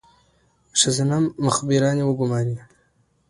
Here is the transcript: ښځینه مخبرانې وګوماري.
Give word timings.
ښځینه 0.79 1.17
مخبرانې 1.45 2.03
وګوماري. 2.05 2.55